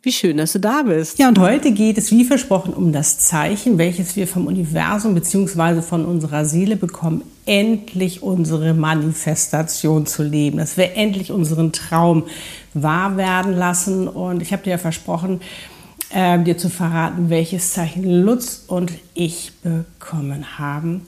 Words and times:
Wie 0.00 0.12
schön, 0.12 0.36
dass 0.36 0.52
du 0.52 0.60
da 0.60 0.82
bist. 0.82 1.18
Ja, 1.18 1.26
und 1.26 1.40
heute 1.40 1.72
geht 1.72 1.98
es 1.98 2.12
wie 2.12 2.24
versprochen 2.24 2.72
um 2.72 2.92
das 2.92 3.18
Zeichen, 3.18 3.78
welches 3.78 4.14
wir 4.14 4.28
vom 4.28 4.46
Universum 4.46 5.12
bzw. 5.16 5.82
von 5.82 6.04
unserer 6.04 6.44
Seele 6.44 6.76
bekommen, 6.76 7.22
endlich 7.46 8.22
unsere 8.22 8.74
Manifestation 8.74 10.06
zu 10.06 10.22
leben, 10.22 10.58
dass 10.58 10.76
wir 10.76 10.96
endlich 10.96 11.32
unseren 11.32 11.72
Traum 11.72 12.26
wahr 12.74 13.16
werden 13.16 13.56
lassen. 13.56 14.06
Und 14.06 14.40
ich 14.40 14.52
habe 14.52 14.62
dir 14.62 14.70
ja 14.70 14.78
versprochen, 14.78 15.40
äh, 16.10 16.38
dir 16.44 16.56
zu 16.56 16.68
verraten, 16.68 17.28
welches 17.28 17.72
Zeichen 17.72 18.04
Lutz 18.04 18.66
und 18.68 18.92
ich 19.14 19.50
bekommen 19.64 20.60
haben 20.60 21.02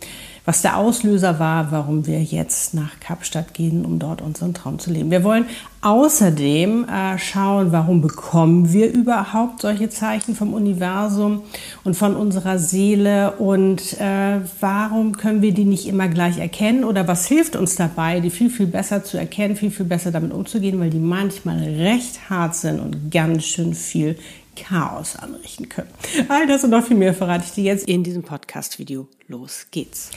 was 0.51 0.63
der 0.63 0.77
Auslöser 0.77 1.39
war, 1.39 1.71
warum 1.71 2.07
wir 2.09 2.21
jetzt 2.23 2.75
nach 2.75 2.99
Kapstadt 2.99 3.55
gehen, 3.55 3.85
um 3.85 4.01
dort 4.01 4.21
unseren 4.21 4.53
Traum 4.53 4.81
zu 4.81 4.91
leben. 4.91 5.11
Wir 5.13 5.23
wollen 5.23 5.47
außerdem 5.83 6.87
äh, 6.89 7.19
schauen, 7.19 7.73
warum 7.73 8.03
bekommen 8.03 8.73
wir 8.73 8.93
überhaupt 8.93 9.63
solche 9.63 9.89
Zeichen 9.89 10.35
vom 10.35 10.53
Universum 10.53 11.43
und 11.85 11.95
von 11.95 12.17
unserer 12.17 12.59
Seele 12.59 13.33
und 13.33 13.99
äh, 13.99 14.41
warum 14.61 15.17
können 15.17 15.41
wir 15.41 15.55
die 15.55 15.65
nicht 15.65 15.87
immer 15.87 16.09
gleich 16.09 16.39
erkennen 16.39 16.85
oder 16.85 17.09
was 17.09 17.27
hilft 17.27 17.57
uns 17.57 17.77
dabei, 17.77 18.21
die 18.21 18.31
viel, 18.31 18.51
viel 18.51 18.67
besser 18.67 19.05
zu 19.05 19.17
erkennen, 19.17 19.57
viel, 19.57 19.71
viel 19.71 19.87
besser 19.87 20.11
damit 20.11 20.33
umzugehen, 20.33 20.79
weil 20.81 20.91
die 20.91 20.99
manchmal 20.99 21.59
recht 21.59 22.29
hart 22.29 22.55
sind 22.55 22.79
und 22.79 23.11
ganz 23.11 23.45
schön 23.45 23.73
viel 23.75 24.19
Chaos 24.57 25.17
anrichten 25.17 25.71
können. 25.71 25.89
All 26.29 26.47
das 26.47 26.65
und 26.65 26.71
noch 26.71 26.85
viel 26.85 26.97
mehr 26.97 27.15
verrate 27.15 27.45
ich 27.47 27.53
dir 27.53 27.65
jetzt 27.65 27.89
in 27.89 28.05
diesem 28.05 28.23
Podcast-Video. 28.23 29.09
Los 29.29 29.67
geht's. 29.71 30.11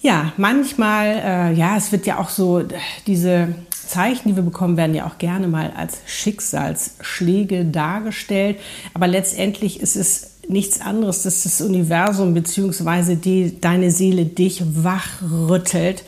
Ja, 0.00 0.32
manchmal, 0.36 1.06
äh, 1.06 1.52
ja, 1.54 1.76
es 1.76 1.92
wird 1.92 2.06
ja 2.06 2.18
auch 2.18 2.28
so, 2.28 2.62
diese 3.06 3.54
Zeichen, 3.86 4.28
die 4.28 4.36
wir 4.36 4.42
bekommen, 4.42 4.76
werden 4.76 4.94
ja 4.94 5.06
auch 5.06 5.18
gerne 5.18 5.48
mal 5.48 5.72
als 5.76 5.98
Schicksalsschläge 6.06 7.64
dargestellt. 7.64 8.58
Aber 8.92 9.06
letztendlich 9.06 9.80
ist 9.80 9.96
es 9.96 10.38
nichts 10.48 10.80
anderes, 10.80 11.22
dass 11.22 11.44
das 11.44 11.60
Universum 11.60 12.34
bzw. 12.34 13.50
deine 13.60 13.90
Seele 13.90 14.24
dich 14.26 14.62
wachrüttelt 14.66 16.04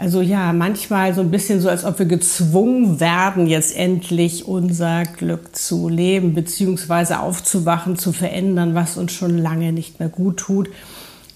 also 0.00 0.22
ja, 0.22 0.54
manchmal 0.54 1.12
so 1.12 1.20
ein 1.20 1.30
bisschen 1.30 1.60
so, 1.60 1.68
als 1.68 1.84
ob 1.84 1.98
wir 1.98 2.06
gezwungen 2.06 3.00
werden, 3.00 3.46
jetzt 3.46 3.76
endlich 3.76 4.48
unser 4.48 5.02
Glück 5.02 5.54
zu 5.54 5.90
leben, 5.90 6.32
beziehungsweise 6.32 7.20
aufzuwachen, 7.20 7.96
zu 7.96 8.14
verändern, 8.14 8.74
was 8.74 8.96
uns 8.96 9.12
schon 9.12 9.36
lange 9.36 9.72
nicht 9.72 10.00
mehr 10.00 10.08
gut 10.08 10.38
tut. 10.38 10.70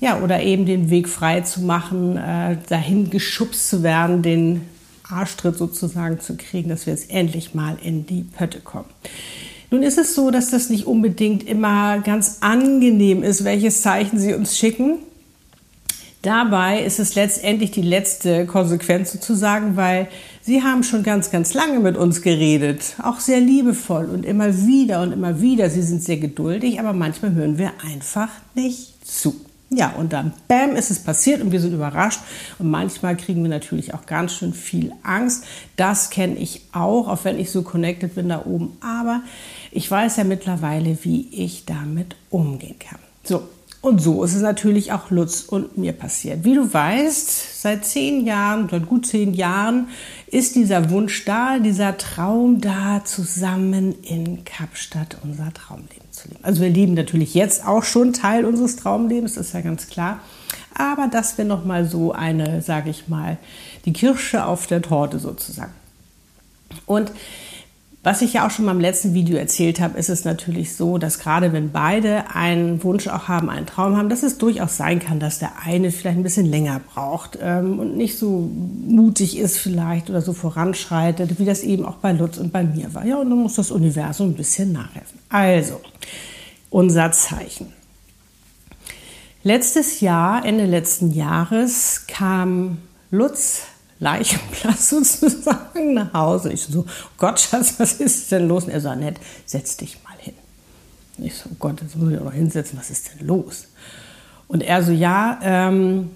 Ja, 0.01 0.19
oder 0.21 0.43
eben 0.43 0.65
den 0.65 0.89
Weg 0.89 1.11
frei 1.11 1.43
zu 1.43 1.61
machen, 1.61 2.17
äh, 2.17 2.57
dahin 2.67 3.11
geschubst 3.11 3.69
zu 3.69 3.83
werden, 3.83 4.23
den 4.23 4.63
Arschtritt 5.15 5.57
sozusagen 5.57 6.21
zu 6.21 6.37
kriegen, 6.37 6.69
dass 6.69 6.87
wir 6.87 6.93
jetzt 6.93 7.11
endlich 7.11 7.55
mal 7.55 7.77
in 7.83 8.07
die 8.07 8.23
Pötte 8.23 8.61
kommen. 8.61 8.89
Nun 9.71 9.83
ist 9.83 9.99
es 9.99 10.15
so, 10.15 10.31
dass 10.31 10.51
das 10.51 10.71
nicht 10.71 10.87
unbedingt 10.87 11.49
immer 11.49 12.01
ganz 12.01 12.39
angenehm 12.41 13.23
ist, 13.23 13.45
welches 13.45 13.83
Zeichen 13.83 14.19
Sie 14.19 14.35
uns 14.35 14.57
schicken. 14.57 14.99
Dabei 16.23 16.83
ist 16.83 17.01
es 17.01 17.17
letztendlich 17.17 17.71
die 17.71 17.83
letzte 17.83 18.47
Konsequenz 18.47 19.13
sozusagen, 19.13 19.77
weil 19.77 20.09
sie 20.41 20.63
haben 20.63 20.83
schon 20.83 21.03
ganz, 21.03 21.31
ganz 21.31 21.53
lange 21.53 21.81
mit 21.81 21.99
uns 21.99 22.23
geredet, 22.23 22.95
auch 23.03 23.21
sehr 23.21 23.41
liebevoll 23.41 24.07
und 24.07 24.25
immer 24.25 24.67
wieder 24.67 25.03
und 25.03 25.13
immer 25.13 25.43
wieder. 25.43 25.69
Sie 25.69 25.83
sind 25.83 26.03
sehr 26.03 26.17
geduldig, 26.17 26.81
aber 26.81 26.95
manchmal 26.95 27.35
hören 27.35 27.59
wir 27.59 27.73
einfach 27.87 28.31
nicht 28.55 29.07
zu. 29.07 29.35
Ja, 29.77 29.91
und 29.97 30.13
dann, 30.13 30.33
bam, 30.49 30.77
ist 30.77 30.91
es 30.91 31.01
passiert 31.01 31.41
und 31.41 31.53
wir 31.53 31.61
sind 31.61 31.73
überrascht. 31.73 32.21
Und 32.59 32.71
manchmal 32.71 33.17
kriegen 33.17 33.43
wir 33.43 33.51
natürlich 33.51 33.95
auch 33.95 34.07
ganz 34.07 34.35
schön 34.35 34.53
viel 34.53 34.93
Angst. 35.03 35.45
Das 35.77 36.11
kenne 36.11 36.37
ich 36.37 36.63
auch, 36.73 37.09
auch 37.09 37.25
wenn 37.25 37.39
ich 37.39 37.51
so 37.51 37.63
connected 37.63 38.15
bin 38.15 38.29
da 38.29 38.45
oben. 38.45 38.77
Aber 38.81 39.23
ich 39.71 39.91
weiß 39.91 40.17
ja 40.17 40.25
mittlerweile, 40.25 40.99
wie 41.03 41.29
ich 41.33 41.65
damit 41.65 42.17
umgehen 42.31 42.79
kann. 42.79 42.99
So, 43.25 43.43
und 43.85 44.01
so 44.01 44.25
ist 44.25 44.35
es 44.35 44.41
natürlich 44.41 44.93
auch 44.93 45.11
Lutz 45.11 45.43
und 45.43 45.77
mir 45.77 45.93
passiert. 45.93 46.43
Wie 46.43 46.55
du 46.55 46.73
weißt, 46.73 47.61
seit 47.61 47.85
zehn 47.85 48.25
Jahren, 48.25 48.67
seit 48.71 48.87
gut 48.87 49.07
zehn 49.07 49.35
Jahren 49.35 49.89
ist 50.27 50.57
dieser 50.57 50.89
Wunsch 50.89 51.27
da, 51.27 51.59
dieser 51.59 51.99
Traum 51.99 52.63
da, 52.63 53.03
zusammen 53.05 53.95
in 54.03 54.43
Kapstadt 54.47 55.19
unser 55.23 55.53
Traumleben 55.53 56.11
zu 56.11 56.29
leben. 56.29 56.41
Also 56.43 56.63
wir 56.63 56.71
leben 56.71 56.95
natürlich 56.95 57.35
jetzt 57.35 57.67
auch 57.67 57.85
schon 57.85 58.15
Teil 58.15 58.47
unseres 58.47 58.77
Traumlebens, 58.77 59.37
ist 59.37 59.53
ja 59.53 59.61
ganz 59.61 59.87
klar. 59.89 60.21
Aber 60.75 61.09
das 61.09 61.37
wäre 61.37 61.47
nochmal 61.47 61.85
so 61.85 62.13
eine, 62.13 62.63
sage 62.63 62.89
ich 62.89 63.09
mal, 63.09 63.37
die 63.85 63.93
Kirsche 63.93 64.47
auf 64.47 64.67
der 64.67 64.81
Torte 64.81 65.19
sozusagen. 65.19 65.75
Und 66.87 67.13
was 68.05 68.21
ich 68.21 68.35
ja 68.35 68.47
auch 68.47 68.51
schon 68.51 68.67
mal 68.67 68.73
im 68.73 68.81
letzten 68.81 69.15
Video 69.15 69.39
erzählt 69.39 69.81
habe, 69.81 69.99
ist 69.99 70.11
es 70.11 70.27
natürlich 70.27 70.77
so, 70.77 70.99
dass 70.99 71.19
gerade 71.19 71.55
wenn 71.55 71.73
beide 71.73 72.31
einen 72.35 72.85
Wunsch 72.85 73.09
auch 73.09 73.29
haben, 73.29 73.49
einen 73.49 73.65
Traum 73.65 73.97
haben, 73.97 74.11
dass 74.11 74.23
es 74.23 74.37
durchaus 74.37 74.77
sein 74.77 75.01
kann, 75.01 75.21
dass 75.21 75.39
der 75.39 75.53
eine 75.65 75.91
vielleicht 75.91 76.19
ein 76.19 76.23
bisschen 76.23 76.45
länger 76.45 76.83
braucht 76.93 77.39
ähm, 77.41 77.79
und 77.79 77.97
nicht 77.97 78.19
so 78.19 78.51
mutig 78.87 79.39
ist 79.39 79.57
vielleicht 79.57 80.11
oder 80.11 80.21
so 80.21 80.35
voranschreitet, 80.35 81.39
wie 81.39 81.47
das 81.47 81.63
eben 81.63 81.87
auch 81.87 81.97
bei 81.97 82.13
Lutz 82.13 82.37
und 82.37 82.53
bei 82.53 82.63
mir 82.63 82.93
war. 82.93 83.07
Ja, 83.07 83.17
und 83.17 83.31
dann 83.31 83.39
muss 83.39 83.55
das 83.55 83.71
Universum 83.71 84.31
ein 84.31 84.35
bisschen 84.35 84.73
nachhelfen. 84.73 85.19
Also, 85.31 85.81
unser 86.69 87.11
Zeichen. 87.13 87.73
Letztes 89.45 90.01
Jahr, 90.01 90.45
Ende 90.45 90.67
letzten 90.67 91.11
Jahres, 91.11 92.05
kam 92.07 92.79
Lutz 93.11 93.63
Leichenplatz 93.99 94.91
sozusagen 94.91 95.95
nach 95.95 96.13
Hause. 96.13 96.53
Ich 96.53 96.63
so, 96.63 96.87
Gott, 97.17 97.41
Schatz, 97.41 97.75
was 97.79 97.95
ist 97.95 98.31
denn 98.33 98.49
los? 98.49 98.65
Und 98.65 98.71
er 98.71 98.81
so, 98.81 98.95
nett, 98.95 99.17
setz 99.47 99.77
dich 99.77 99.99
mal 100.05 100.17
hin. 100.19 100.35
Ich 101.19 101.37
so, 101.37 101.49
oh 101.53 101.57
Gott, 101.59 101.81
jetzt 101.81 101.97
muss 101.97 102.13
ich 102.13 102.19
auch 102.19 102.25
noch 102.25 102.33
hinsetzen, 102.33 102.79
was 102.79 102.91
ist 102.91 103.11
denn 103.13 103.27
los? 103.27 103.69
Und 104.49 104.63
er 104.63 104.83
so, 104.83 104.93
ja, 104.93 105.39
ähm, 105.43 106.11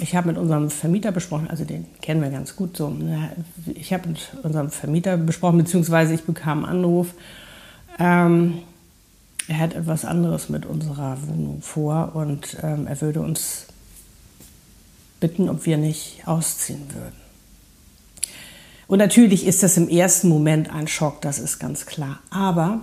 ich 0.00 0.14
habe 0.14 0.28
mit 0.28 0.38
unserem 0.38 0.70
Vermieter 0.70 1.12
besprochen, 1.12 1.48
also 1.50 1.64
den 1.64 1.86
kennen 2.00 2.22
wir 2.22 2.30
ganz 2.30 2.54
gut 2.54 2.76
so. 2.76 2.88
Ne? 2.88 3.30
Ich 3.66 3.92
habe 3.92 4.08
mit 4.08 4.20
unserem 4.42 4.70
Vermieter 4.70 5.16
besprochen, 5.16 5.58
beziehungsweise 5.58 6.14
ich 6.14 6.24
bekam 6.24 6.64
einen 6.64 6.78
Anruf. 6.78 7.14
Ähm, 7.98 8.58
er 9.48 9.58
hat 9.58 9.74
etwas 9.74 10.04
anderes 10.04 10.48
mit 10.50 10.66
unserer 10.66 11.16
Wohnung 11.26 11.62
vor 11.62 12.14
und 12.14 12.58
ähm, 12.62 12.86
er 12.86 13.00
würde 13.00 13.20
uns 13.20 13.66
bitten, 15.20 15.48
ob 15.48 15.66
wir 15.66 15.76
nicht 15.76 16.22
ausziehen 16.26 16.82
würden. 16.94 17.28
Und 18.86 18.98
natürlich 18.98 19.46
ist 19.46 19.62
das 19.62 19.76
im 19.76 19.88
ersten 19.88 20.28
Moment 20.28 20.72
ein 20.72 20.88
Schock, 20.88 21.20
das 21.20 21.38
ist 21.38 21.58
ganz 21.58 21.84
klar. 21.84 22.20
Aber 22.30 22.80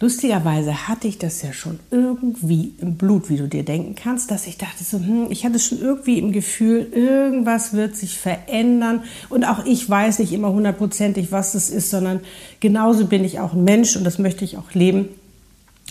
lustigerweise 0.00 0.88
hatte 0.88 1.06
ich 1.06 1.18
das 1.18 1.42
ja 1.42 1.52
schon 1.52 1.78
irgendwie 1.92 2.74
im 2.80 2.96
Blut, 2.96 3.30
wie 3.30 3.36
du 3.36 3.46
dir 3.46 3.64
denken 3.64 3.94
kannst, 3.94 4.32
dass 4.32 4.48
ich 4.48 4.58
dachte 4.58 4.82
so, 4.82 4.98
hm, 4.98 5.28
ich 5.30 5.44
hatte 5.44 5.60
schon 5.60 5.80
irgendwie 5.80 6.18
im 6.18 6.32
Gefühl, 6.32 6.88
irgendwas 6.92 7.72
wird 7.72 7.94
sich 7.94 8.18
verändern. 8.18 9.04
Und 9.28 9.44
auch 9.44 9.64
ich 9.64 9.88
weiß 9.88 10.18
nicht 10.18 10.32
immer 10.32 10.50
hundertprozentig, 10.50 11.30
was 11.30 11.52
das 11.52 11.70
ist, 11.70 11.90
sondern 11.90 12.20
genauso 12.58 13.06
bin 13.06 13.24
ich 13.24 13.38
auch 13.38 13.52
ein 13.52 13.62
Mensch 13.62 13.96
und 13.96 14.02
das 14.02 14.18
möchte 14.18 14.44
ich 14.44 14.56
auch 14.56 14.72
leben. 14.72 15.08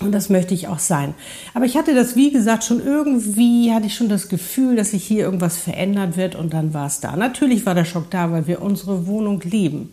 Und 0.01 0.11
das 0.11 0.29
möchte 0.29 0.53
ich 0.53 0.67
auch 0.67 0.79
sein. 0.79 1.13
Aber 1.53 1.65
ich 1.65 1.77
hatte 1.77 1.93
das, 1.93 2.15
wie 2.15 2.31
gesagt, 2.31 2.63
schon 2.63 2.83
irgendwie, 2.83 3.71
hatte 3.71 3.85
ich 3.85 3.95
schon 3.95 4.09
das 4.09 4.27
Gefühl, 4.27 4.75
dass 4.75 4.91
sich 4.91 5.03
hier 5.03 5.23
irgendwas 5.23 5.57
verändern 5.57 6.15
wird 6.15 6.35
und 6.35 6.53
dann 6.53 6.73
war 6.73 6.87
es 6.87 6.99
da. 6.99 7.15
Natürlich 7.15 7.65
war 7.65 7.75
der 7.75 7.85
Schock 7.85 8.09
da, 8.09 8.31
weil 8.31 8.47
wir 8.47 8.61
unsere 8.61 9.05
Wohnung 9.05 9.41
lieben. 9.41 9.91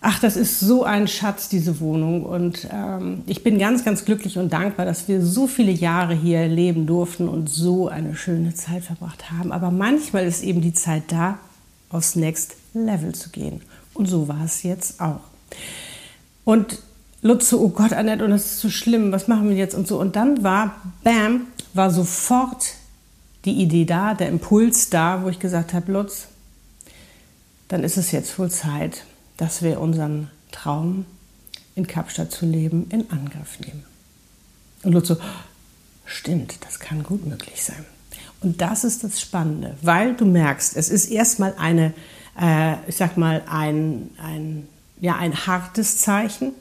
Ach, 0.00 0.18
das 0.18 0.36
ist 0.36 0.60
so 0.60 0.84
ein 0.84 1.06
Schatz, 1.08 1.48
diese 1.48 1.80
Wohnung. 1.80 2.24
Und 2.24 2.68
ähm, 2.72 3.22
ich 3.26 3.42
bin 3.42 3.58
ganz, 3.58 3.84
ganz 3.84 4.04
glücklich 4.04 4.38
und 4.38 4.52
dankbar, 4.52 4.84
dass 4.86 5.06
wir 5.06 5.22
so 5.22 5.46
viele 5.46 5.72
Jahre 5.72 6.14
hier 6.14 6.46
leben 6.46 6.86
durften 6.86 7.28
und 7.28 7.48
so 7.48 7.88
eine 7.88 8.14
schöne 8.14 8.54
Zeit 8.54 8.84
verbracht 8.84 9.30
haben. 9.30 9.52
Aber 9.52 9.70
manchmal 9.70 10.26
ist 10.26 10.42
eben 10.42 10.60
die 10.60 10.74
Zeit 10.74 11.04
da, 11.08 11.38
aufs 11.90 12.16
Next 12.16 12.56
Level 12.74 13.14
zu 13.14 13.30
gehen. 13.30 13.62
Und 13.94 14.06
so 14.06 14.28
war 14.28 14.44
es 14.44 14.62
jetzt 14.62 15.00
auch. 15.00 15.20
Und 16.44 16.80
Lutz 17.24 17.48
so, 17.48 17.58
oh 17.58 17.70
Gott, 17.70 17.94
Annette, 17.94 18.22
und 18.22 18.32
das 18.32 18.44
ist 18.44 18.60
so 18.60 18.68
schlimm, 18.68 19.10
was 19.10 19.28
machen 19.28 19.48
wir 19.48 19.56
jetzt 19.56 19.74
und 19.74 19.88
so. 19.88 19.98
Und 19.98 20.14
dann 20.14 20.44
war, 20.44 20.76
bam, 21.02 21.46
war 21.72 21.90
sofort 21.90 22.74
die 23.46 23.62
Idee 23.62 23.86
da, 23.86 24.12
der 24.12 24.28
Impuls 24.28 24.90
da, 24.90 25.22
wo 25.22 25.30
ich 25.30 25.38
gesagt 25.38 25.72
habe, 25.72 25.90
Lutz, 25.90 26.26
dann 27.68 27.82
ist 27.82 27.96
es 27.96 28.12
jetzt 28.12 28.38
wohl 28.38 28.50
Zeit, 28.50 29.04
dass 29.38 29.62
wir 29.62 29.80
unseren 29.80 30.30
Traum, 30.52 31.06
in 31.74 31.86
Kapstadt 31.86 32.30
zu 32.30 32.44
leben, 32.44 32.88
in 32.90 33.10
Angriff 33.10 33.58
nehmen. 33.58 33.84
Und 34.82 34.92
Lutz 34.92 35.08
so, 35.08 35.16
stimmt, 36.04 36.58
das 36.66 36.78
kann 36.78 37.02
gut 37.04 37.26
möglich 37.26 37.64
sein. 37.64 37.86
Und 38.42 38.60
das 38.60 38.84
ist 38.84 39.02
das 39.02 39.18
Spannende, 39.18 39.78
weil 39.80 40.14
du 40.14 40.26
merkst, 40.26 40.76
es 40.76 40.90
ist 40.90 41.06
erstmal 41.06 41.54
eine, 41.56 41.94
äh, 42.38 42.74
ich 42.86 42.96
sag 42.96 43.16
mal, 43.16 43.42
ein, 43.48 44.10
ein, 44.22 44.68
ja, 45.00 45.16
ein 45.16 45.46
hartes 45.46 45.96
Zeichen. 45.96 46.52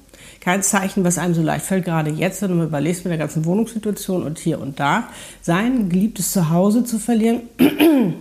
Kein 0.43 0.61
Zeichen, 0.61 1.05
was 1.05 1.17
einem 1.17 1.33
so 1.33 1.41
leicht 1.41 1.65
fällt, 1.65 1.85
gerade 1.85 2.09
jetzt, 2.09 2.41
wenn 2.41 2.57
du 2.57 2.65
überlegst 2.65 3.05
mit 3.05 3.11
der 3.11 3.17
ganzen 3.17 3.45
Wohnungssituation 3.45 4.23
und 4.23 4.37
hier 4.37 4.59
und 4.59 4.77
da. 4.77 5.07
Sein 5.41 5.87
geliebtes 5.87 6.33
Zuhause 6.33 6.83
zu 6.83 6.99
verlieren, 6.99 7.43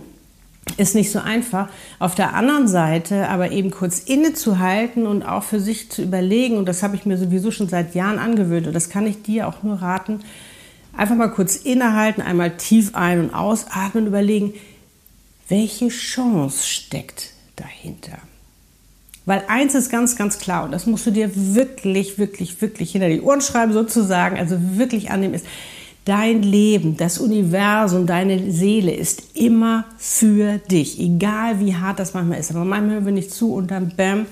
ist 0.77 0.95
nicht 0.95 1.11
so 1.11 1.19
einfach. 1.19 1.67
Auf 1.99 2.15
der 2.15 2.33
anderen 2.33 2.69
Seite 2.69 3.27
aber 3.27 3.51
eben 3.51 3.71
kurz 3.71 3.99
innezuhalten 3.99 5.05
und 5.05 5.23
auch 5.23 5.43
für 5.43 5.59
sich 5.59 5.91
zu 5.91 6.01
überlegen, 6.01 6.55
und 6.55 6.65
das 6.65 6.81
habe 6.81 6.95
ich 6.95 7.05
mir 7.05 7.17
sowieso 7.17 7.51
schon 7.51 7.67
seit 7.67 7.93
Jahren 7.93 8.19
angewöhnt, 8.19 8.67
und 8.67 8.73
das 8.73 8.89
kann 8.89 9.05
ich 9.05 9.21
dir 9.21 9.45
auch 9.45 9.61
nur 9.61 9.81
raten, 9.81 10.21
einfach 10.95 11.17
mal 11.17 11.29
kurz 11.29 11.57
innehalten, 11.57 12.21
einmal 12.21 12.55
tief 12.55 12.95
ein- 12.95 13.19
und 13.19 13.33
ausatmen, 13.33 14.07
überlegen, 14.07 14.53
welche 15.49 15.89
Chance 15.89 16.65
steckt 16.65 17.31
dahinter. 17.57 18.17
Weil 19.25 19.43
eins 19.47 19.73
ist 19.73 19.89
ganz, 19.89 20.15
ganz 20.15 20.37
klar, 20.37 20.65
und 20.65 20.71
das 20.71 20.85
musst 20.85 21.05
du 21.05 21.11
dir 21.11 21.31
wirklich, 21.33 22.17
wirklich, 22.17 22.61
wirklich 22.61 22.91
hinter 22.91 23.09
die 23.09 23.21
Ohren 23.21 23.41
schreiben, 23.41 23.71
sozusagen, 23.71 24.37
also 24.37 24.57
wirklich 24.77 25.11
annehmen, 25.11 25.33
ist, 25.33 25.45
Dein 26.05 26.43
Leben, 26.43 26.97
das 26.97 27.17
Universum, 27.17 28.05
deine 28.05 28.51
Seele 28.51 28.93
ist 28.93 29.37
immer 29.37 29.85
für 29.97 30.57
dich, 30.57 30.99
egal 30.99 31.61
wie 31.61 31.75
hart 31.75 31.97
das 31.97 32.13
manchmal 32.13 32.39
ist. 32.39 32.51
Aber 32.51 32.65
manchmal 32.65 32.95
hören 32.95 33.05
wir 33.05 33.13
nicht 33.13 33.31
zu 33.31 33.53
und 33.53 33.71
dann 33.71 33.93
bam, 33.95 34.25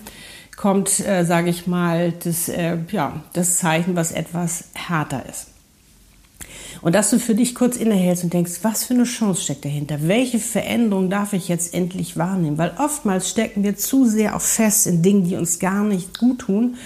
kommt, 0.57 0.99
äh, 0.99 1.23
sage 1.23 1.49
ich 1.49 1.67
mal, 1.67 2.11
das, 2.23 2.49
äh, 2.49 2.77
ja, 2.91 3.23
das 3.31 3.55
Zeichen, 3.55 3.95
was 3.95 4.11
etwas 4.11 4.65
härter 4.73 5.23
ist. 5.29 5.47
Und 6.81 6.95
dass 6.95 7.12
du 7.12 7.19
für 7.19 7.36
dich 7.36 7.54
kurz 7.54 7.75
innehältst 7.75 8.24
und 8.24 8.33
denkst, 8.33 8.60
was 8.63 8.83
für 8.83 8.95
eine 8.95 9.04
Chance 9.04 9.44
steckt 9.44 9.66
dahinter? 9.66 10.00
Welche 10.01 10.39
Veränderung 10.39 11.10
darf 11.10 11.33
ich 11.33 11.48
jetzt 11.48 11.74
endlich 11.74 12.18
wahrnehmen? 12.18 12.57
Weil 12.57 12.74
oftmals 12.78 13.30
stecken 13.30 13.63
wir 13.63 13.78
zu 13.78 14.06
sehr 14.06 14.36
auch 14.36 14.42
fest 14.42 14.88
in 14.88 15.04
Dingen, 15.04 15.25
die 15.25 15.36
uns 15.36 15.60
gar 15.60 15.83
nicht 15.83 16.18
gut 16.18 16.39
tun 16.39 16.78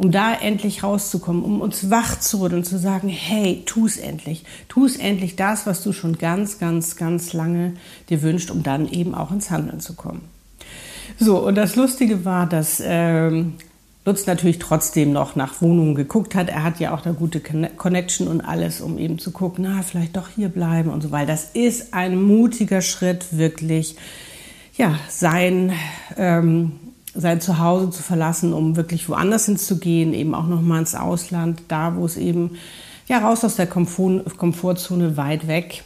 um 0.00 0.10
da 0.10 0.32
endlich 0.32 0.82
rauszukommen, 0.82 1.42
um 1.42 1.60
uns 1.60 1.90
wach 1.90 2.18
zu 2.18 2.40
rütteln 2.40 2.60
und 2.60 2.64
zu 2.64 2.78
sagen, 2.78 3.10
hey, 3.10 3.62
tu 3.66 3.84
es 3.84 3.98
endlich. 3.98 4.46
Tu 4.66 4.86
es 4.86 4.96
endlich 4.96 5.36
das, 5.36 5.66
was 5.66 5.82
du 5.82 5.92
schon 5.92 6.16
ganz, 6.16 6.58
ganz, 6.58 6.96
ganz 6.96 7.34
lange 7.34 7.74
dir 8.08 8.22
wünschst, 8.22 8.50
um 8.50 8.62
dann 8.62 8.88
eben 8.88 9.14
auch 9.14 9.30
ins 9.30 9.50
Handeln 9.50 9.78
zu 9.78 9.92
kommen. 9.92 10.22
So, 11.18 11.46
und 11.46 11.54
das 11.54 11.76
Lustige 11.76 12.24
war, 12.24 12.48
dass 12.48 12.82
ähm, 12.82 13.56
Lutz 14.06 14.26
natürlich 14.26 14.58
trotzdem 14.58 15.12
noch 15.12 15.36
nach 15.36 15.60
Wohnungen 15.60 15.94
geguckt 15.94 16.34
hat. 16.34 16.48
Er 16.48 16.64
hat 16.64 16.80
ja 16.80 16.94
auch 16.94 17.04
eine 17.04 17.14
gute 17.14 17.40
Connection 17.40 18.28
und 18.28 18.40
alles, 18.40 18.80
um 18.80 18.96
eben 18.98 19.18
zu 19.18 19.30
gucken, 19.30 19.66
na, 19.68 19.82
vielleicht 19.82 20.16
doch 20.16 20.28
hier 20.34 20.48
bleiben 20.48 20.90
und 20.90 21.02
so 21.02 21.10
weiter. 21.10 21.26
Das 21.26 21.50
ist 21.52 21.92
ein 21.92 22.20
mutiger 22.20 22.80
Schritt, 22.80 23.36
wirklich, 23.36 23.96
ja, 24.76 24.98
sein, 25.08 25.72
ähm, 26.16 26.72
sein 27.14 27.42
Zuhause 27.42 27.90
zu 27.90 28.02
verlassen, 28.02 28.54
um 28.54 28.76
wirklich 28.76 29.06
woanders 29.08 29.44
hinzugehen, 29.44 30.14
eben 30.14 30.34
auch 30.34 30.46
nochmal 30.46 30.80
ins 30.80 30.94
Ausland, 30.94 31.62
da 31.68 31.96
wo 31.96 32.06
es 32.06 32.16
eben 32.16 32.52
ja 33.06 33.18
raus 33.18 33.44
aus 33.44 33.56
der 33.56 33.66
Komfort, 33.66 34.24
Komfortzone 34.38 35.18
weit 35.18 35.46
weg 35.46 35.84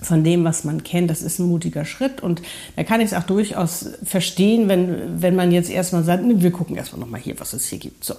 von 0.00 0.24
dem, 0.24 0.44
was 0.44 0.64
man 0.64 0.84
kennt. 0.84 1.10
Das 1.10 1.22
ist 1.22 1.38
ein 1.38 1.46
mutiger 1.46 1.84
Schritt 1.84 2.22
und 2.22 2.42
da 2.76 2.84
kann 2.84 3.00
ich 3.00 3.06
es 3.06 3.14
auch 3.14 3.24
durchaus 3.24 3.90
verstehen, 4.04 4.68
wenn, 4.68 5.22
wenn 5.22 5.36
man 5.36 5.52
jetzt 5.52 5.70
erstmal 5.70 6.04
sagt, 6.04 6.22
wir 6.24 6.50
gucken 6.50 6.76
erstmal 6.76 7.00
nochmal 7.00 7.20
hier, 7.20 7.38
was 7.40 7.52
es 7.52 7.66
hier 7.66 7.78
gibt. 7.78 8.04
So. 8.04 8.14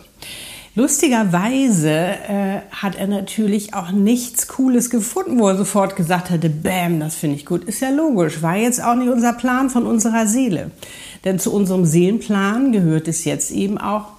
Lustigerweise 0.75 1.89
äh, 1.89 2.61
hat 2.71 2.95
er 2.95 3.07
natürlich 3.07 3.73
auch 3.73 3.91
nichts 3.91 4.47
Cooles 4.47 4.89
gefunden, 4.89 5.39
wo 5.39 5.47
er 5.47 5.57
sofort 5.57 5.95
gesagt 5.95 6.29
hätte, 6.29 6.49
Bäm, 6.49 6.99
das 6.99 7.15
finde 7.15 7.35
ich 7.37 7.45
gut. 7.45 7.63
Ist 7.63 7.81
ja 7.81 7.89
logisch, 7.89 8.41
war 8.41 8.55
jetzt 8.55 8.81
auch 8.83 8.95
nicht 8.95 9.09
unser 9.09 9.33
Plan 9.33 9.69
von 9.69 9.85
unserer 9.85 10.27
Seele. 10.27 10.71
Denn 11.25 11.39
zu 11.39 11.53
unserem 11.53 11.85
Seelenplan 11.85 12.71
gehört 12.71 13.07
es 13.07 13.25
jetzt 13.25 13.51
eben 13.51 13.77
auch, 13.77 14.18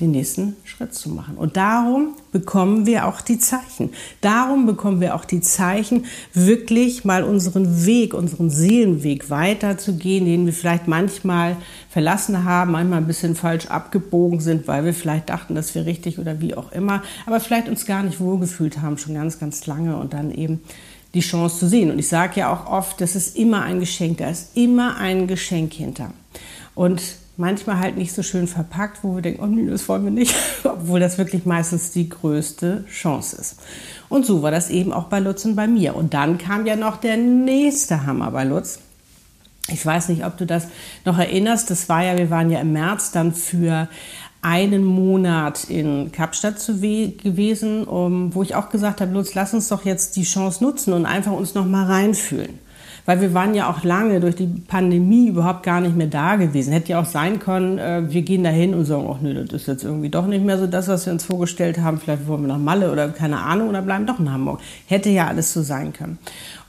den 0.00 0.10
nächsten 0.10 0.56
Schritt 0.64 0.94
zu 0.94 1.08
machen. 1.08 1.36
Und 1.38 1.56
darum 1.56 2.16
bekommen 2.30 2.84
wir 2.84 3.06
auch 3.06 3.22
die 3.22 3.38
Zeichen. 3.38 3.90
Darum 4.20 4.66
bekommen 4.66 5.00
wir 5.00 5.14
auch 5.14 5.24
die 5.24 5.40
Zeichen, 5.40 6.04
wirklich 6.34 7.06
mal 7.06 7.24
unseren 7.24 7.86
Weg, 7.86 8.12
unseren 8.12 8.50
Seelenweg 8.50 9.30
weiterzugehen, 9.30 10.26
den 10.26 10.44
wir 10.44 10.52
vielleicht 10.52 10.86
manchmal 10.86 11.56
verlassen 11.88 12.44
haben, 12.44 12.72
manchmal 12.72 12.98
ein 12.98 13.06
bisschen 13.06 13.34
falsch 13.36 13.66
abgebogen 13.66 14.40
sind, 14.40 14.68
weil 14.68 14.84
wir 14.84 14.92
vielleicht 14.92 15.30
dachten, 15.30 15.54
dass 15.54 15.74
wir 15.74 15.86
richtig 15.86 16.18
oder 16.18 16.40
wie 16.40 16.54
auch 16.54 16.72
immer, 16.72 17.02
aber 17.24 17.40
vielleicht 17.40 17.68
uns 17.68 17.86
gar 17.86 18.02
nicht 18.02 18.20
wohlgefühlt 18.20 18.82
haben, 18.82 18.98
schon 18.98 19.14
ganz, 19.14 19.38
ganz 19.38 19.66
lange 19.66 19.96
und 19.96 20.12
dann 20.12 20.30
eben 20.30 20.60
die 21.14 21.20
Chance 21.20 21.60
zu 21.60 21.68
sehen. 21.68 21.90
Und 21.90 21.98
ich 21.98 22.08
sage 22.08 22.40
ja 22.40 22.52
auch 22.52 22.70
oft, 22.70 23.00
das 23.00 23.16
ist 23.16 23.36
immer 23.36 23.62
ein 23.62 23.80
Geschenk, 23.80 24.18
da 24.18 24.28
ist 24.28 24.54
immer 24.56 24.98
ein 24.98 25.26
Geschenk 25.26 25.72
hinter. 25.72 26.12
Und 26.74 27.00
manchmal 27.36 27.78
halt 27.80 27.96
nicht 27.96 28.12
so 28.12 28.22
schön 28.22 28.46
verpackt, 28.46 29.02
wo 29.02 29.14
wir 29.14 29.22
denken, 29.22 29.42
oh 29.42 29.46
nee, 29.46 29.68
das 29.68 29.88
wollen 29.88 30.04
wir 30.04 30.10
nicht, 30.10 30.34
obwohl 30.64 31.00
das 31.00 31.18
wirklich 31.18 31.44
meistens 31.44 31.90
die 31.90 32.08
größte 32.08 32.84
Chance 32.90 33.36
ist. 33.36 33.56
Und 34.08 34.24
so 34.24 34.42
war 34.42 34.50
das 34.50 34.70
eben 34.70 34.92
auch 34.92 35.04
bei 35.04 35.20
Lutz 35.20 35.44
und 35.44 35.56
bei 35.56 35.66
mir. 35.66 35.96
Und 35.96 36.14
dann 36.14 36.38
kam 36.38 36.66
ja 36.66 36.76
noch 36.76 36.96
der 36.96 37.16
nächste 37.16 38.06
Hammer 38.06 38.30
bei 38.30 38.44
Lutz. 38.44 38.78
Ich 39.68 39.84
weiß 39.84 40.10
nicht, 40.10 40.24
ob 40.24 40.36
du 40.36 40.46
das 40.46 40.68
noch 41.04 41.18
erinnerst. 41.18 41.70
Das 41.70 41.88
war 41.88 42.04
ja, 42.04 42.16
wir 42.16 42.30
waren 42.30 42.50
ja 42.50 42.60
im 42.60 42.72
März 42.72 43.10
dann 43.10 43.34
für 43.34 43.88
einen 44.42 44.84
Monat 44.84 45.64
in 45.64 46.12
Kapstadt 46.12 46.60
zu 46.60 46.74
gewesen, 46.78 47.82
um, 47.82 48.32
wo 48.32 48.44
ich 48.44 48.54
auch 48.54 48.68
gesagt 48.68 49.00
habe, 49.00 49.12
Lutz, 49.12 49.34
lass 49.34 49.52
uns 49.52 49.68
doch 49.68 49.84
jetzt 49.84 50.14
die 50.14 50.22
Chance 50.22 50.62
nutzen 50.62 50.92
und 50.92 51.04
einfach 51.04 51.32
uns 51.32 51.54
noch 51.54 51.66
mal 51.66 51.86
reinfühlen. 51.86 52.60
Weil 53.06 53.20
wir 53.20 53.32
waren 53.32 53.54
ja 53.54 53.70
auch 53.70 53.84
lange 53.84 54.20
durch 54.20 54.36
die 54.36 54.46
Pandemie 54.46 55.28
überhaupt 55.28 55.62
gar 55.62 55.80
nicht 55.80 55.96
mehr 55.96 56.08
da 56.08 56.36
gewesen. 56.36 56.72
Hätte 56.72 56.92
ja 56.92 57.00
auch 57.00 57.06
sein 57.06 57.38
können, 57.38 57.78
äh, 57.78 58.02
wir 58.08 58.22
gehen 58.22 58.44
dahin 58.44 58.74
und 58.74 58.84
sagen, 58.84 59.08
ach 59.10 59.20
nö, 59.20 59.44
das 59.44 59.62
ist 59.62 59.68
jetzt 59.68 59.84
irgendwie 59.84 60.10
doch 60.10 60.26
nicht 60.26 60.44
mehr 60.44 60.58
so 60.58 60.66
das, 60.66 60.88
was 60.88 61.06
wir 61.06 61.12
uns 61.12 61.24
vorgestellt 61.24 61.78
haben. 61.78 61.98
Vielleicht 61.98 62.26
wollen 62.26 62.42
wir 62.42 62.48
nach 62.48 62.58
Malle 62.58 62.92
oder 62.92 63.08
keine 63.08 63.38
Ahnung 63.38 63.68
oder 63.68 63.80
bleiben 63.80 64.06
doch 64.06 64.20
in 64.20 64.30
Hamburg. 64.30 64.60
Hätte 64.86 65.08
ja 65.08 65.28
alles 65.28 65.52
so 65.52 65.62
sein 65.62 65.92
können. 65.92 66.18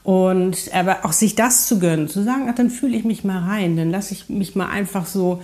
Und 0.04 0.70
aber 0.74 1.00
auch 1.04 1.12
sich 1.12 1.36
das 1.36 1.68
zu 1.68 1.80
gönnen, 1.80 2.08
zu 2.08 2.24
sagen, 2.24 2.48
ach, 2.50 2.56
dann 2.56 2.70
fühle 2.70 2.96
ich 2.96 3.04
mich 3.04 3.26
mal 3.26 3.44
rein, 3.44 3.76
dann 3.76 3.92
lasse 3.92 4.14
ich 4.14 4.30
mich 4.30 4.56
mal 4.56 4.70
einfach 4.70 5.06
so 5.06 5.42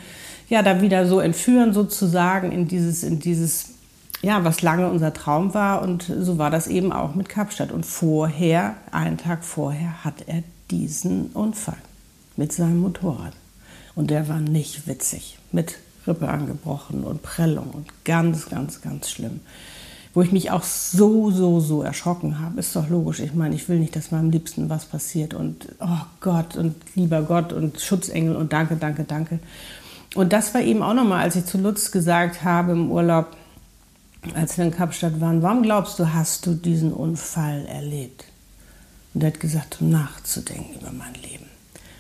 ja, 0.50 0.62
da 0.62 0.82
wieder 0.82 1.08
so 1.08 1.20
entführen 1.20 1.74
sozusagen 1.74 2.52
in 2.52 2.68
dieses, 2.68 3.04
in 3.04 3.20
dieses, 3.20 3.72
ja, 4.24 4.46
was 4.46 4.62
lange 4.62 4.90
unser 4.90 5.14
Traum 5.14 5.54
war. 5.54 5.82
Und 5.82 6.04
so 6.04 6.38
war 6.38 6.50
das 6.50 6.68
eben 6.68 6.92
auch 6.94 7.14
mit 7.14 7.30
Kapstadt. 7.30 7.72
Und 7.72 7.86
vorher, 7.86 8.76
einen 8.92 9.18
Tag 9.18 9.44
vorher, 9.44 10.04
hat 10.04 10.24
er 10.28 10.44
diesen 10.72 11.28
Unfall 11.34 11.78
mit 12.38 12.54
seinem 12.54 12.80
Motorrad. 12.80 13.34
Und 13.96 14.10
der 14.10 14.30
war 14.30 14.40
nicht 14.40 14.88
witzig. 14.88 15.38
Mit 15.52 15.78
Rippe 16.08 16.30
angebrochen 16.30 17.04
und 17.04 17.22
Prellung 17.22 17.70
und 17.72 18.06
ganz, 18.06 18.50
ganz, 18.50 18.82
ganz 18.82 19.10
schlimm. 19.10 19.42
Wo 20.14 20.22
ich 20.22 20.32
mich 20.32 20.52
auch 20.52 20.64
so, 20.64 21.30
so, 21.32 21.60
so 21.60 21.82
erschrocken 21.82 22.40
habe, 22.40 22.60
ist 22.60 22.76
doch 22.76 22.90
logisch. 22.90 23.20
Ich 23.20 23.34
meine, 23.34 23.56
ich 23.56 23.68
will 23.68 23.80
nicht, 23.80 23.96
dass 23.96 24.12
meinem 24.12 24.32
Liebsten 24.32 24.70
was 24.70 24.86
passiert. 24.86 25.34
Und 25.34 25.68
oh 25.80 26.06
Gott 26.22 26.56
und 26.56 26.76
lieber 26.96 27.24
Gott 27.24 27.52
und 27.52 27.82
Schutzengel 27.82 28.38
und 28.38 28.54
danke, 28.54 28.78
danke, 28.78 29.04
danke. 29.04 29.40
Und 30.16 30.32
das 30.32 30.54
war 30.54 30.62
eben 30.62 30.82
auch 30.82 30.94
nochmal, 30.94 31.24
als 31.24 31.36
ich 31.36 31.46
zu 31.46 31.58
Lutz 31.58 31.92
gesagt 31.92 32.44
habe 32.44 32.72
im 32.72 32.90
Urlaub, 32.90 33.36
als 34.36 34.58
wir 34.58 34.66
in 34.66 34.72
Kapstadt 34.72 35.20
waren, 35.22 35.42
warum 35.42 35.64
glaubst 35.64 36.00
du, 36.00 36.14
hast 36.14 36.46
du 36.46 36.54
diesen 36.54 36.94
Unfall 36.94 37.66
erlebt? 37.66 38.26
Und 39.14 39.24
er 39.24 39.28
hat 39.28 39.40
gesagt, 39.40 39.78
um 39.82 39.90
nachzudenken 39.90 40.80
über 40.80 40.92
mein 40.92 41.14
Leben. 41.16 41.46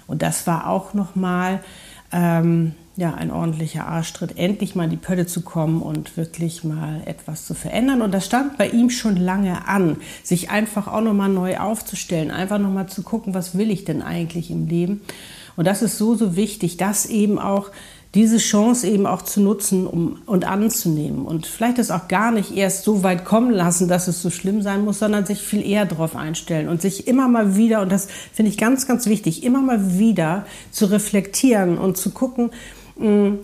Und 0.08 0.22
das 0.22 0.48
war 0.48 0.68
auch 0.68 0.94
nochmal 0.94 1.63
ähm, 2.12 2.74
ja, 2.96 3.13
ein 3.13 3.32
ordentlicher 3.32 3.88
Arschtritt, 3.88 4.38
endlich 4.38 4.75
mal 4.75 4.86
in 4.86 4.92
die 4.92 4.98
Pötte 4.98 5.25
zu 5.25 5.42
kommen 5.42 5.82
und 5.82 6.15
wirklich 6.15 6.63
mal 6.63 7.01
etwas 7.06 7.46
zu 7.46 7.56
verändern. 7.56 8.01
Und 8.01 8.13
das 8.13 8.25
stand 8.25 8.58
bei 8.58 8.70
ihm 8.70 8.89
schon 8.89 9.15
lange 9.15 9.68
an, 9.68 9.98
sich 10.24 10.51
einfach 10.51 10.88
auch 10.88 11.01
nochmal 11.01 11.30
neu 11.30 11.58
aufzustellen, 11.58 12.30
einfach 12.30 12.60
nochmal 12.60 12.88
zu 12.88 13.01
gucken, 13.01 13.34
was 13.34 13.58
will 13.58 13.72
ich 13.72 13.86
denn 13.86 14.01
eigentlich 14.01 14.51
im 14.51 14.68
Leben. 14.68 15.01
Und 15.56 15.65
das 15.65 15.82
ist 15.82 15.98
so, 15.98 16.15
so 16.15 16.36
wichtig, 16.36 16.77
dass 16.77 17.06
eben 17.06 17.39
auch 17.39 17.70
diese 18.15 18.38
Chance 18.38 18.88
eben 18.88 19.08
auch 19.08 19.24
zu 19.24 19.41
nutzen 19.41 19.88
um, 19.88 20.22
und 20.27 20.46
anzunehmen. 20.46 21.25
Und 21.25 21.48
vielleicht 21.48 21.79
das 21.79 21.89
auch 21.89 22.08
gar 22.08 22.32
nicht 22.32 22.55
erst 22.55 22.84
so 22.84 23.01
weit 23.01 23.25
kommen 23.25 23.51
lassen, 23.51 23.88
dass 23.88 24.08
es 24.08 24.22
so 24.22 24.29
schlimm 24.29 24.62
sein 24.62 24.86
muss, 24.86 25.00
sondern 25.00 25.25
sich 25.25 25.41
viel 25.41 25.65
eher 25.65 25.86
darauf 25.86 26.15
einstellen 26.15 26.70
und 26.70 26.82
sich 26.82 27.08
immer 27.08 27.27
mal 27.27 27.55
wieder, 27.55 27.82
und 27.82 27.91
das 27.91 28.08
finde 28.32 28.51
ich 28.51 28.58
ganz, 28.58 28.88
ganz 28.88 29.08
wichtig, 29.08 29.43
immer 29.43 29.62
mal 29.62 29.98
wieder 29.98 30.46
zu 30.72 30.86
reflektieren 30.86 31.77
und 31.79 31.98
zu 31.98 32.12
gucken, 32.12 32.51
hm, 32.98 33.39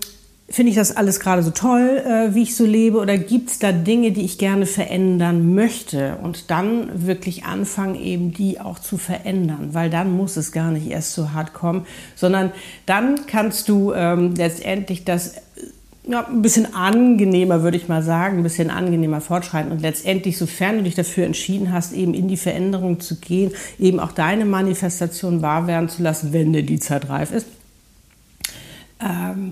Finde 0.51 0.72
ich 0.72 0.75
das 0.75 0.96
alles 0.96 1.20
gerade 1.20 1.44
so 1.44 1.51
toll, 1.51 2.01
äh, 2.03 2.34
wie 2.34 2.41
ich 2.41 2.56
so 2.56 2.65
lebe? 2.65 2.98
Oder 2.98 3.20
gibt 3.20 3.51
es 3.51 3.60
da 3.60 3.72
Dinge, 3.72 4.12
die 4.12 4.25
ich 4.25 4.39
gerne 4.39 4.65
verändern 4.65 5.53
möchte? 5.53 6.18
Und 6.24 6.50
dann 6.50 7.06
wirklich 7.06 7.46
anfangen, 7.46 7.94
eben 7.96 8.34
die 8.34 8.60
auch 8.60 8.79
zu 8.79 8.98
verändern, 8.98 9.70
weil 9.74 9.91
dann 9.91 10.12
muss 10.12 10.38
es 10.38 10.51
gar 10.51 10.72
nicht 10.72 10.88
erst 10.89 11.13
so 11.13 11.34
hart 11.34 11.53
kommen, 11.53 11.86
sondern 12.15 12.51
dann 12.88 13.27
kannst 13.27 13.70
du 13.70 13.94
ähm, 13.94 14.34
letztendlich 14.36 15.06
das 15.06 15.36
ja, 16.10 16.25
ein 16.25 16.41
bisschen 16.41 16.74
angenehmer, 16.74 17.62
würde 17.62 17.77
ich 17.77 17.88
mal 17.88 18.01
sagen, 18.01 18.38
ein 18.38 18.44
bisschen 18.44 18.72
angenehmer 18.72 19.22
fortschreiten 19.22 19.72
und 19.72 19.82
letztendlich, 19.82 20.38
sofern 20.38 20.77
du 20.77 20.84
dich 20.84 20.96
dafür 20.96 21.25
entschieden 21.25 21.72
hast, 21.72 21.94
eben 21.94 22.15
in 22.15 22.27
die 22.27 22.38
Veränderung 22.38 23.00
zu 23.00 23.18
gehen, 23.18 23.51
eben 23.77 24.00
auch 24.00 24.12
deine 24.12 24.46
Manifestation 24.46 25.44
wahr 25.44 25.68
werden 25.68 25.89
zu 25.89 26.01
lassen, 26.01 26.34
wenn 26.34 26.53
dir 26.53 26.63
die 26.63 26.79
Zeit 26.79 27.10
reif 27.10 27.32
ist, 27.32 27.46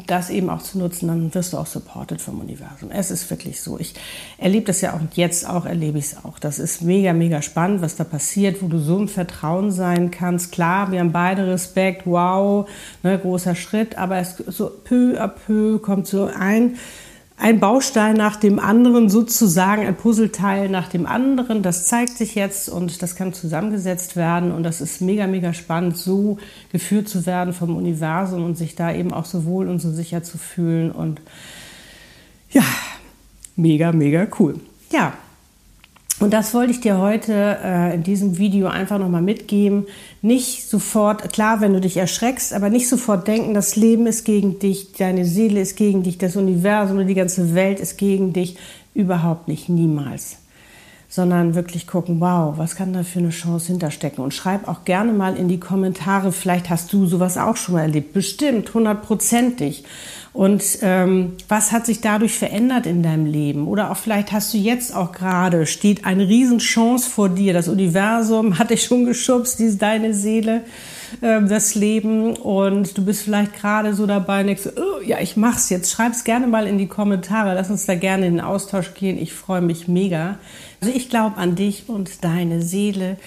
das 0.07 0.29
eben 0.29 0.49
auch 0.49 0.61
zu 0.61 0.77
nutzen, 0.77 1.07
dann 1.07 1.33
wirst 1.33 1.53
du 1.53 1.57
auch 1.57 1.67
supported 1.67 2.21
vom 2.21 2.41
Universum. 2.41 2.91
Es 2.91 3.11
ist 3.11 3.29
wirklich 3.29 3.61
so. 3.61 3.79
Ich 3.79 3.93
erlebe 4.37 4.65
das 4.65 4.81
ja 4.81 4.93
auch 4.93 4.99
und 4.99 5.15
jetzt 5.15 5.47
auch 5.47 5.65
erlebe 5.65 5.97
ich 5.99 6.05
es 6.05 6.25
auch. 6.25 6.37
Das 6.37 6.59
ist 6.59 6.81
mega, 6.81 7.13
mega 7.13 7.41
spannend, 7.41 7.81
was 7.81 7.95
da 7.95 8.03
passiert, 8.03 8.61
wo 8.61 8.67
du 8.67 8.77
so 8.77 8.97
im 8.97 9.07
Vertrauen 9.07 9.71
sein 9.71 10.11
kannst. 10.11 10.51
Klar, 10.51 10.91
wir 10.91 10.99
haben 10.99 11.13
beide 11.13 11.47
Respekt, 11.47 12.01
wow, 12.05 12.67
ne, 13.03 13.17
großer 13.17 13.55
Schritt, 13.55 13.97
aber 13.97 14.17
es 14.17 14.35
so 14.35 14.69
peu 14.83 15.17
à 15.17 15.29
peu 15.29 15.79
kommt 15.79 16.07
so 16.07 16.25
ein 16.25 16.75
ein 17.39 17.59
Baustein 17.59 18.15
nach 18.15 18.35
dem 18.35 18.57
anderen 18.57 19.09
sozusagen, 19.09 19.85
ein 19.85 19.95
Puzzleteil 19.95 20.69
nach 20.69 20.89
dem 20.89 21.05
anderen. 21.05 21.61
Das 21.61 21.85
zeigt 21.85 22.17
sich 22.17 22.33
jetzt 22.33 22.67
und 22.67 23.01
das 23.03 23.15
kann 23.15 23.31
zusammengesetzt 23.31 24.15
werden 24.15 24.51
und 24.51 24.63
das 24.63 24.81
ist 24.81 25.01
mega, 25.01 25.27
mega 25.27 25.53
spannend, 25.53 25.97
so 25.97 26.39
geführt 26.71 27.07
zu 27.07 27.27
werden 27.27 27.53
vom 27.53 27.75
Universum 27.75 28.43
und 28.43 28.57
sich 28.57 28.75
da 28.75 28.91
eben 28.91 29.13
auch 29.13 29.25
so 29.25 29.45
wohl 29.45 29.69
und 29.69 29.79
so 29.79 29.91
sicher 29.91 30.23
zu 30.23 30.39
fühlen 30.39 30.91
und 30.91 31.21
ja, 32.49 32.63
mega, 33.55 33.91
mega 33.91 34.27
cool. 34.39 34.59
Ja, 34.91 35.13
und 36.19 36.33
das 36.33 36.53
wollte 36.55 36.71
ich 36.71 36.79
dir 36.79 36.97
heute 36.97 37.59
äh, 37.63 37.93
in 37.93 38.01
diesem 38.01 38.39
Video 38.39 38.67
einfach 38.67 38.97
nochmal 38.97 39.21
mitgeben. 39.21 39.85
Nicht 40.23 40.67
sofort, 40.67 41.31
klar, 41.31 41.61
wenn 41.61 41.73
du 41.73 41.81
dich 41.81 41.97
erschreckst, 41.97 42.53
aber 42.53 42.69
nicht 42.69 42.89
sofort 42.89 43.27
denken, 43.27 43.53
das 43.53 43.75
Leben 43.75 44.07
ist 44.07 44.25
gegen 44.25 44.57
dich, 44.57 44.93
deine 44.93 45.25
Seele 45.25 45.61
ist 45.61 45.75
gegen 45.75 46.01
dich, 46.01 46.17
das 46.17 46.35
Universum 46.35 46.97
und 46.97 47.07
die 47.07 47.13
ganze 47.13 47.53
Welt 47.53 47.79
ist 47.79 47.97
gegen 47.97 48.33
dich. 48.33 48.57
Überhaupt 48.95 49.47
nicht, 49.47 49.69
niemals. 49.69 50.37
Sondern 51.09 51.55
wirklich 51.55 51.87
gucken, 51.87 52.19
wow, 52.19 52.57
was 52.57 52.75
kann 52.75 52.91
da 52.91 53.03
für 53.03 53.19
eine 53.19 53.29
Chance 53.29 53.67
hinterstecken? 53.67 54.23
Und 54.23 54.33
schreib 54.33 54.67
auch 54.67 54.83
gerne 54.83 55.13
mal 55.13 55.37
in 55.37 55.47
die 55.47 55.59
Kommentare, 55.59 56.33
vielleicht 56.33 56.69
hast 56.69 56.91
du 56.91 57.05
sowas 57.05 57.37
auch 57.37 57.55
schon 57.55 57.75
mal 57.75 57.83
erlebt. 57.83 58.11
Bestimmt, 58.11 58.73
hundertprozentig. 58.73 59.85
Und 60.37 60.63
ähm, 60.83 61.33
was 61.47 61.71
hat 61.71 61.87
sich 61.87 61.99
dadurch 62.01 62.37
verändert 62.37 62.85
in 62.85 63.01
deinem 63.01 63.25
Leben? 63.25 63.67
Oder 63.67 63.89
auch 63.89 63.97
vielleicht 63.97 64.31
hast 64.31 64.53
du 64.53 64.59
jetzt 64.59 64.95
auch 64.95 65.11
gerade, 65.11 65.65
steht 65.65 66.05
eine 66.05 66.27
Riesenchance 66.27 67.09
vor 67.09 67.29
dir. 67.29 67.53
Das 67.53 67.67
Universum 67.67 68.59
hat 68.59 68.69
dich 68.69 68.83
schon 68.83 69.05
geschubst, 69.05 69.57
die 69.57 69.75
deine 69.77 70.13
Seele, 70.13 70.61
äh, 71.21 71.41
das 71.43 71.75
Leben. 71.75 72.35
Und 72.35 72.97
du 72.97 73.05
bist 73.05 73.23
vielleicht 73.23 73.53
gerade 73.53 73.93
so 73.93 74.05
dabei 74.05 74.41
und 74.41 74.47
denkst, 74.47 74.69
oh, 74.75 75.01
ja, 75.03 75.19
ich 75.19 75.37
mach's 75.37 75.69
jetzt. 75.69 75.91
Schreib's 75.91 76.23
gerne 76.23 76.47
mal 76.47 76.67
in 76.67 76.77
die 76.77 76.87
Kommentare. 76.87 77.53
Lass 77.53 77.69
uns 77.69 77.85
da 77.85 77.95
gerne 77.95 78.27
in 78.27 78.35
den 78.35 78.45
Austausch 78.45 78.93
gehen. 78.93 79.17
Ich 79.17 79.33
freue 79.33 79.61
mich 79.61 79.87
mega. 79.87 80.37
Also 80.81 80.93
ich 80.95 81.09
glaube 81.09 81.37
an 81.37 81.55
dich 81.55 81.87
und 81.87 82.23
deine 82.23 82.61
Seele 82.61 83.17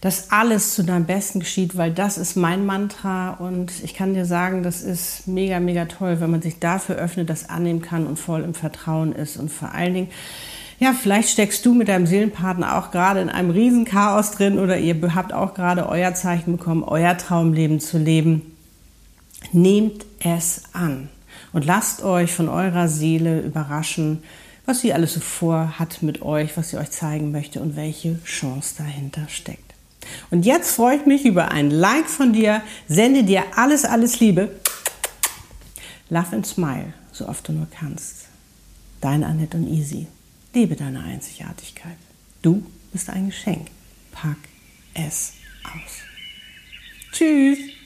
dass 0.00 0.30
alles 0.30 0.74
zu 0.74 0.84
deinem 0.84 1.06
Besten 1.06 1.40
geschieht, 1.40 1.76
weil 1.76 1.90
das 1.90 2.18
ist 2.18 2.36
mein 2.36 2.64
Mantra 2.64 3.30
und 3.30 3.72
ich 3.82 3.94
kann 3.94 4.14
dir 4.14 4.26
sagen, 4.26 4.62
das 4.62 4.82
ist 4.82 5.26
mega, 5.26 5.58
mega 5.58 5.86
toll, 5.86 6.20
wenn 6.20 6.30
man 6.30 6.42
sich 6.42 6.60
dafür 6.60 6.96
öffnet, 6.96 7.28
das 7.28 7.48
annehmen 7.48 7.82
kann 7.82 8.06
und 8.06 8.16
voll 8.16 8.42
im 8.42 8.54
Vertrauen 8.54 9.12
ist 9.12 9.36
und 9.36 9.50
vor 9.50 9.72
allen 9.72 9.94
Dingen, 9.94 10.08
ja, 10.78 10.92
vielleicht 10.92 11.30
steckst 11.30 11.66
du 11.66 11.74
mit 11.74 11.88
deinem 11.88 12.06
Seelenpartner 12.06 12.78
auch 12.78 12.90
gerade 12.92 13.20
in 13.20 13.28
einem 13.28 13.50
Riesenchaos 13.50 14.30
drin 14.30 14.58
oder 14.58 14.78
ihr 14.78 15.14
habt 15.14 15.32
auch 15.32 15.54
gerade 15.54 15.88
euer 15.88 16.14
Zeichen 16.14 16.56
bekommen, 16.56 16.84
euer 16.84 17.16
Traumleben 17.16 17.80
zu 17.80 17.98
leben. 17.98 18.56
Nehmt 19.52 20.06
es 20.20 20.62
an 20.72 21.08
und 21.52 21.64
lasst 21.64 22.02
euch 22.02 22.32
von 22.32 22.48
eurer 22.48 22.88
Seele 22.88 23.40
überraschen, 23.40 24.22
was 24.66 24.80
sie 24.80 24.92
alles 24.92 25.14
so 25.14 25.20
vorhat 25.20 26.02
mit 26.02 26.22
euch, 26.22 26.56
was 26.56 26.70
sie 26.70 26.76
euch 26.76 26.90
zeigen 26.90 27.32
möchte 27.32 27.60
und 27.60 27.74
welche 27.74 28.22
Chance 28.24 28.74
dahinter 28.78 29.26
steckt. 29.28 29.74
Und 30.30 30.46
jetzt 30.46 30.70
freue 30.70 30.96
ich 30.96 31.06
mich 31.06 31.24
über 31.24 31.50
ein 31.50 31.70
Like 31.70 32.08
von 32.08 32.32
dir. 32.32 32.62
Sende 32.86 33.24
dir 33.24 33.42
alles, 33.56 33.84
alles 33.84 34.20
Liebe. 34.20 34.50
Love 36.08 36.36
and 36.36 36.46
smile, 36.46 36.92
so 37.12 37.26
oft 37.28 37.48
du 37.48 37.52
nur 37.52 37.66
kannst. 37.70 38.26
Dein 39.00 39.24
Annette 39.24 39.56
und 39.56 39.68
Easy. 39.68 40.06
Liebe 40.54 40.76
deine 40.76 41.02
Einzigartigkeit. 41.02 41.96
Du 42.42 42.64
bist 42.92 43.10
ein 43.10 43.26
Geschenk. 43.26 43.68
Pack 44.12 44.38
es 44.94 45.34
aus. 45.64 46.02
Tschüss. 47.12 47.77